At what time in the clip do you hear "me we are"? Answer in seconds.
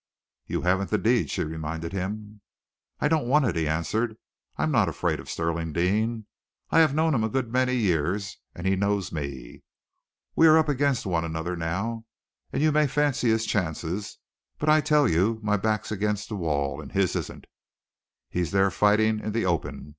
9.11-10.57